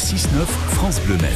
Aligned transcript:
6-9, 0.00 0.46
France 0.70 0.98
Bleu 1.02 1.16
Maine. 1.16 1.30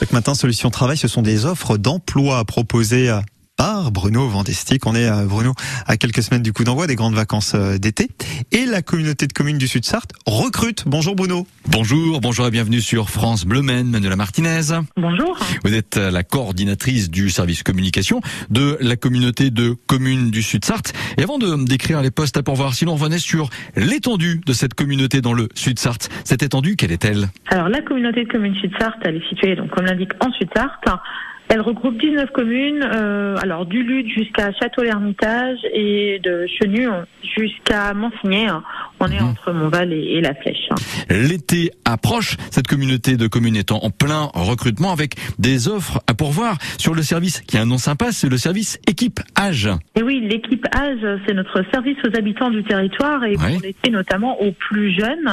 Chaque 0.00 0.12
matin, 0.12 0.34
Solution 0.34 0.68
Travail, 0.68 0.96
ce 0.96 1.06
sont 1.06 1.22
des 1.22 1.46
offres 1.46 1.76
d'emploi 1.76 2.44
proposées 2.44 3.08
par 3.56 3.90
Bruno 3.90 4.28
Vandestick. 4.28 4.86
On 4.86 4.94
est, 4.94 5.08
euh, 5.08 5.24
Bruno, 5.24 5.52
à 5.86 5.96
quelques 5.96 6.22
semaines 6.22 6.42
du 6.42 6.52
coup 6.52 6.64
d'envoi 6.64 6.86
des 6.86 6.94
grandes 6.94 7.14
vacances 7.14 7.54
euh, 7.54 7.78
d'été. 7.78 8.08
Et 8.52 8.66
la 8.66 8.82
communauté 8.82 9.26
de 9.26 9.32
communes 9.32 9.58
du 9.58 9.68
Sud-Sarthe 9.68 10.12
recrute. 10.26 10.84
Bonjour 10.86 11.16
Bruno. 11.16 11.46
Bonjour, 11.68 12.20
bonjour 12.20 12.46
et 12.46 12.50
bienvenue 12.50 12.80
sur 12.80 13.10
France 13.10 13.44
Bleu 13.44 13.62
Maine, 13.62 13.88
Manuela 13.88 14.16
Martinez. 14.16 14.60
Bonjour. 14.96 15.38
Vous 15.64 15.74
êtes 15.74 15.96
la 15.96 16.22
coordinatrice 16.22 17.10
du 17.10 17.30
service 17.30 17.62
communication 17.62 18.20
de 18.50 18.76
la 18.80 18.96
communauté 18.96 19.50
de 19.50 19.74
communes 19.86 20.30
du 20.30 20.42
Sud-Sarthe. 20.42 20.92
Et 21.16 21.22
avant 21.22 21.38
de 21.38 21.64
décrire 21.64 22.02
les 22.02 22.10
postes 22.10 22.36
à 22.36 22.42
pourvoir, 22.42 22.74
si 22.74 22.84
l'on 22.84 22.94
revenait 22.94 23.18
sur 23.18 23.50
l'étendue 23.76 24.40
de 24.44 24.52
cette 24.52 24.74
communauté 24.74 25.20
dans 25.20 25.32
le 25.32 25.48
Sud-Sarthe, 25.54 26.10
cette 26.24 26.42
étendue, 26.42 26.76
quelle 26.76 26.92
est-elle? 26.92 27.28
Alors 27.48 27.68
la 27.68 27.80
communauté 27.80 28.24
de 28.24 28.28
communes 28.30 28.54
Sud-Sarthe, 28.56 29.00
elle 29.02 29.16
est 29.16 29.28
située, 29.28 29.56
donc 29.56 29.70
comme 29.70 29.86
l'indique, 29.86 30.12
en 30.20 30.30
Sud-Sarthe. 30.32 30.84
Elle 31.48 31.60
regroupe 31.60 31.96
19 32.00 32.30
communes, 32.32 32.82
euh, 32.92 33.36
alors 33.40 33.66
du 33.66 33.82
Lude 33.84 34.08
jusqu'à 34.08 34.52
Château-l'Hermitage 34.52 35.58
et 35.72 36.20
de 36.24 36.44
Chenu 36.60 36.88
jusqu'à 37.36 37.94
Monsigné. 37.94 38.48
On 38.98 39.06
est 39.06 39.20
Mhm. 39.20 39.26
entre 39.28 39.52
Montval 39.52 39.92
et, 39.92 40.14
et 40.16 40.20
La 40.20 40.34
Flèche. 40.34 40.68
L'été 41.08 41.70
approche, 41.84 42.36
cette 42.50 42.66
communauté 42.66 43.16
de 43.16 43.26
communes 43.28 43.56
étant 43.56 43.78
en 43.84 43.90
plein 43.90 44.24
recrutement 44.34 44.92
avec 44.92 45.14
des 45.38 45.68
offres 45.68 46.00
à 46.08 46.14
pourvoir 46.14 46.56
sur 46.78 46.94
le 46.94 47.02
service 47.02 47.40
qui 47.42 47.56
a 47.58 47.62
un 47.62 47.66
nom 47.66 47.78
sympa, 47.78 48.06
c'est 48.10 48.28
le 48.28 48.38
service 48.38 48.80
équipe 48.88 49.20
âge. 49.38 49.68
Et 49.94 50.02
oui, 50.02 50.26
l'équipe 50.28 50.66
âge, 50.74 50.98
c'est 51.26 51.34
notre 51.34 51.62
service 51.72 51.96
aux 52.04 52.16
habitants 52.16 52.50
du 52.50 52.64
territoire 52.64 53.22
et 53.24 53.36
Ouais. 53.36 53.52
pour 53.52 53.60
l'été 53.62 53.90
notamment 53.90 54.40
aux 54.42 54.52
plus 54.52 54.92
jeunes, 54.98 55.30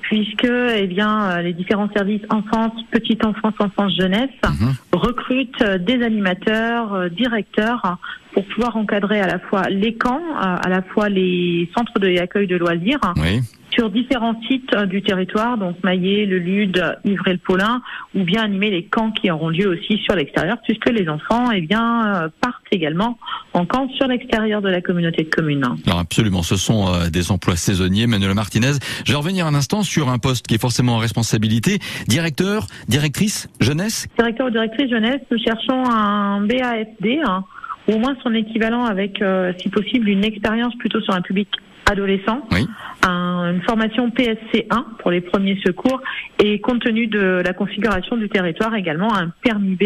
puisque 0.00 0.44
eh 0.76 0.86
bien 0.86 1.40
les 1.42 1.52
différents 1.52 1.90
services 1.94 2.22
enfance, 2.30 2.72
petite 2.90 3.24
enfance, 3.24 3.54
enfance, 3.60 3.92
jeunesse 3.98 4.30
Mhm. 4.44 4.74
recrutent 4.92 5.43
euh, 5.62 5.78
des 5.78 6.02
animateurs, 6.02 6.94
euh, 6.94 7.08
directeurs 7.08 7.98
pour 8.32 8.44
pouvoir 8.46 8.76
encadrer 8.76 9.20
à 9.20 9.26
la 9.26 9.38
fois 9.38 9.62
les 9.68 9.94
camps, 9.94 10.20
euh, 10.20 10.56
à 10.62 10.68
la 10.68 10.82
fois 10.82 11.08
les 11.08 11.70
centres 11.76 11.98
d'accueil 11.98 12.46
de 12.46 12.56
loisirs 12.56 13.00
Oui. 13.16 13.40
sur 13.70 13.90
différents 13.90 14.40
sites 14.48 14.74
du 14.86 15.02
territoire, 15.02 15.56
donc 15.56 15.76
Maillet, 15.84 16.26
le 16.26 16.38
Lude, 16.38 16.98
Ivry 17.04 17.32
le 17.32 17.38
Paulin, 17.38 17.82
ou 18.14 18.24
bien 18.24 18.42
animer 18.42 18.70
les 18.70 18.84
camps 18.84 19.12
qui 19.12 19.30
auront 19.30 19.50
lieu 19.50 19.68
aussi 19.68 19.98
sur 19.98 20.16
l'extérieur, 20.16 20.56
puisque 20.64 20.90
les 20.90 21.08
enfants 21.08 21.50
eh 21.52 21.60
bien, 21.60 22.30
partent 22.40 22.66
également 22.72 23.18
en 23.54 23.64
camp 23.66 23.88
sur 23.96 24.06
l'extérieur 24.08 24.60
de 24.60 24.68
la 24.68 24.80
communauté 24.80 25.22
de 25.24 25.30
communes. 25.30 25.64
Alors 25.86 26.00
absolument, 26.00 26.42
ce 26.42 26.56
sont 26.56 26.88
euh, 26.92 27.08
des 27.08 27.30
emplois 27.30 27.56
saisonniers. 27.56 28.06
Manuela 28.06 28.34
Martinez, 28.34 28.72
je 29.04 29.12
vais 29.12 29.16
revenir 29.18 29.46
un 29.46 29.54
instant 29.54 29.82
sur 29.82 30.08
un 30.08 30.18
poste 30.18 30.46
qui 30.46 30.54
est 30.56 30.60
forcément 30.60 30.94
en 30.96 30.98
responsabilité. 30.98 31.78
Directeur, 32.08 32.66
directrice, 32.88 33.48
jeunesse? 33.60 34.06
Directeur 34.18 34.48
ou 34.48 34.50
directrice 34.50 34.90
jeunesse, 34.90 35.20
nous 35.30 35.38
cherchons 35.38 35.84
un 35.88 36.40
BAFD, 36.42 37.20
hein, 37.24 37.44
ou 37.88 37.92
au 37.94 37.98
moins 37.98 38.16
son 38.22 38.34
équivalent 38.34 38.84
avec, 38.84 39.22
euh, 39.22 39.52
si 39.60 39.68
possible, 39.68 40.08
une 40.08 40.24
expérience 40.24 40.74
plutôt 40.76 41.00
sur 41.00 41.14
un 41.14 41.22
public 41.22 41.48
adolescent, 41.86 42.40
Oui. 42.50 42.66
un- 43.06 43.52
une 43.54 43.62
formation 43.62 44.10
PSC1 44.10 44.84
pour 45.00 45.10
les 45.10 45.20
premiers 45.20 45.60
secours, 45.64 46.00
et 46.42 46.58
compte 46.60 46.80
tenu 46.82 47.06
de 47.06 47.42
la 47.44 47.52
configuration 47.52 48.16
du 48.16 48.28
territoire 48.30 48.74
également, 48.74 49.14
un 49.14 49.30
permis 49.42 49.74
B 49.76 49.82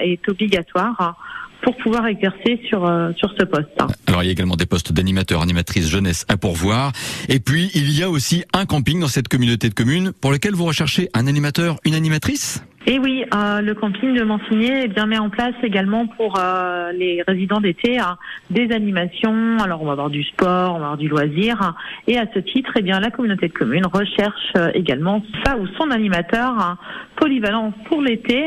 est 0.00 0.28
obligatoire 0.28 0.96
euh, 1.00 1.06
pour 1.62 1.76
pouvoir 1.76 2.06
exercer 2.06 2.60
sur, 2.68 2.84
euh, 2.86 3.12
sur 3.16 3.30
ce 3.38 3.44
poste. 3.44 3.68
Alors 4.06 4.22
il 4.22 4.26
y 4.26 4.28
a 4.28 4.32
également 4.32 4.56
des 4.56 4.66
postes 4.66 4.92
d'animateur, 4.92 5.42
animatrice 5.42 5.88
jeunesse 5.88 6.24
à 6.28 6.36
pourvoir. 6.36 6.92
Et 7.28 7.40
puis 7.40 7.70
il 7.74 7.90
y 7.90 8.02
a 8.02 8.10
aussi 8.10 8.44
un 8.52 8.66
camping 8.66 9.00
dans 9.00 9.08
cette 9.08 9.28
communauté 9.28 9.68
de 9.68 9.74
communes 9.74 10.12
pour 10.12 10.32
lequel 10.32 10.54
vous 10.54 10.64
recherchez 10.64 11.08
un 11.14 11.26
animateur, 11.26 11.78
une 11.84 11.94
animatrice? 11.94 12.62
Et 12.86 12.98
oui, 12.98 13.24
euh, 13.34 13.60
le 13.60 13.74
camping 13.74 14.14
de 14.14 14.22
Mansigné 14.24 14.84
eh 14.84 14.88
bien 14.88 15.04
met 15.04 15.18
en 15.18 15.28
place 15.28 15.54
également 15.62 16.06
pour 16.06 16.38
euh, 16.38 16.92
les 16.92 17.22
résidents 17.28 17.60
d'été 17.60 18.00
euh, 18.00 18.04
des 18.48 18.72
animations. 18.72 19.58
Alors 19.58 19.82
on 19.82 19.86
va 19.86 19.92
avoir 19.92 20.08
du 20.08 20.24
sport, 20.24 20.76
on 20.76 20.78
va 20.78 20.84
avoir 20.84 20.96
du 20.96 21.08
loisir. 21.08 21.74
Et 22.06 22.18
à 22.18 22.24
ce 22.32 22.38
titre, 22.38 22.72
eh 22.76 22.82
bien 22.82 22.98
la 22.98 23.10
communauté 23.10 23.48
de 23.48 23.52
communes 23.52 23.86
recherche 23.86 24.52
euh, 24.56 24.70
également 24.74 25.22
ça 25.44 25.58
ou 25.58 25.66
son 25.78 25.90
animateur 25.90 26.58
euh, 26.58 26.74
polyvalent 27.16 27.72
pour 27.86 28.00
l'été. 28.00 28.46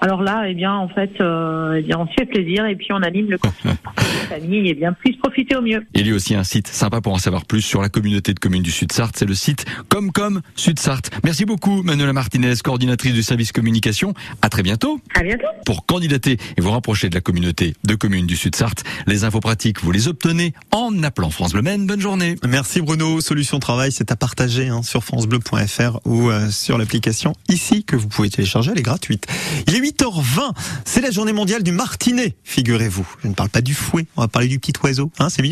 Alors 0.00 0.22
là, 0.22 0.44
eh 0.48 0.54
bien 0.54 0.72
en 0.72 0.88
fait, 0.88 1.12
euh, 1.20 1.74
eh 1.78 1.82
bien 1.82 1.98
on 1.98 2.08
se 2.08 2.14
fait 2.18 2.26
plaisir 2.26 2.66
et 2.66 2.74
puis 2.74 2.88
on 2.90 3.02
anime 3.02 3.30
le 3.30 3.38
camping 3.38 3.76
pour 3.82 3.94
que 3.94 4.00
les 4.00 4.40
familles 4.40 4.68
eh 4.68 4.74
bien 4.74 4.92
puissent 4.94 5.18
profiter 5.18 5.56
au 5.56 5.62
mieux. 5.62 5.84
Il 5.94 6.08
y 6.08 6.10
a 6.10 6.14
aussi 6.14 6.34
un 6.34 6.44
site 6.44 6.66
sympa 6.66 7.00
pour 7.00 7.12
en 7.12 7.18
savoir 7.18 7.44
plus 7.44 7.60
sur 7.60 7.82
la 7.82 7.88
communauté 7.88 8.34
de 8.34 8.40
communes 8.40 8.62
du 8.62 8.72
Sud-Sarthe. 8.72 9.16
C'est 9.16 9.28
le 9.28 9.34
site 9.34 9.64
Comcom 9.88 10.40
Sud-Sarthe. 10.56 11.10
Merci 11.22 11.44
beaucoup 11.44 11.82
Manuela 11.82 12.12
Martinez, 12.12 12.54
coordinatrice 12.64 13.12
du 13.12 13.22
service 13.22 13.52
communication. 13.60 14.14
À 14.40 14.48
très 14.48 14.62
bientôt. 14.62 15.00
À 15.14 15.22
bientôt. 15.22 15.44
Pour 15.66 15.84
candidater 15.84 16.38
et 16.56 16.60
vous 16.62 16.70
rapprocher 16.70 17.10
de 17.10 17.14
la 17.14 17.20
communauté 17.20 17.74
de 17.84 17.94
communes 17.94 18.26
du 18.26 18.36
Sud-Sarthe, 18.36 18.84
les 19.06 19.24
infos 19.24 19.40
pratiques, 19.40 19.82
vous 19.82 19.92
les 19.92 20.08
obtenez 20.08 20.54
en 20.70 21.02
appelant 21.02 21.28
France 21.28 21.52
Bleu 21.52 21.60
Maine. 21.60 21.86
Bonne 21.86 22.00
journée. 22.00 22.36
Merci 22.48 22.80
Bruno. 22.80 23.20
Solution 23.20 23.58
Travail, 23.58 23.92
c'est 23.92 24.10
à 24.10 24.16
partager 24.16 24.68
hein, 24.68 24.82
sur 24.82 25.04
francebleu.fr 25.04 26.00
ou 26.06 26.30
euh, 26.30 26.50
sur 26.50 26.78
l'application 26.78 27.34
ici 27.50 27.84
que 27.84 27.96
vous 27.96 28.08
pouvez 28.08 28.30
télécharger. 28.30 28.70
Elle 28.72 28.78
est 28.78 28.82
gratuite. 28.82 29.26
Il 29.66 29.74
est 29.74 29.80
8h20. 29.80 30.52
C'est 30.86 31.02
la 31.02 31.10
journée 31.10 31.34
mondiale 31.34 31.62
du 31.62 31.72
martinet, 31.72 32.36
figurez-vous. 32.44 33.06
Je 33.22 33.28
ne 33.28 33.34
parle 33.34 33.50
pas 33.50 33.60
du 33.60 33.74
fouet. 33.74 34.06
On 34.16 34.22
va 34.22 34.28
parler 34.28 34.48
du 34.48 34.58
petit 34.58 34.72
oiseau. 34.82 35.10
Hein, 35.18 35.28
c'est. 35.28 35.42